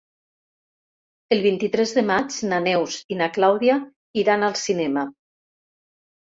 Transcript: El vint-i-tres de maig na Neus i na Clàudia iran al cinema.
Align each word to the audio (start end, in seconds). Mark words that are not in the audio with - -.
El 1.35 1.43
vint-i-tres 1.43 1.93
de 1.97 2.03
maig 2.11 2.37
na 2.53 2.59
Neus 2.69 2.97
i 3.17 3.19
na 3.19 3.27
Clàudia 3.37 3.77
iran 4.23 4.49
al 4.49 4.57
cinema. 4.63 5.05